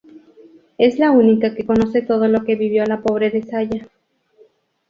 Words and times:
Es 0.79 0.97
la 0.97 1.11
única 1.11 1.53
que 1.53 1.63
conoce 1.63 2.01
todo 2.01 2.27
lo 2.27 2.43
que 2.43 2.55
vivió 2.55 2.83
la 2.85 3.01
pobre 3.03 3.29
de 3.29 3.43
Saya. 3.43 3.87